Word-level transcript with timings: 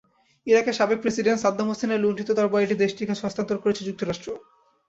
ইরাকের 0.47 0.77
সাবেক 0.79 0.99
president 1.01 1.39
Saddam 1.41 1.67
হোসেনের 1.69 2.01
লুণ্ঠিত 2.03 2.29
তরবারিটি 2.33 2.75
দেশটির 2.77 3.07
কাছে 3.09 3.25
হস্তান্তর 3.25 3.61
করেছে 3.63 3.81
যুক্তরাষ্ট্র। 3.87 4.27